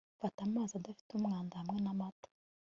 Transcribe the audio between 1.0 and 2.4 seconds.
umwanda hamwe namata